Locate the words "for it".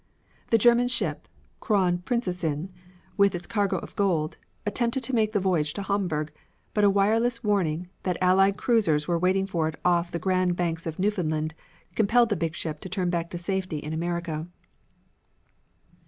9.45-9.79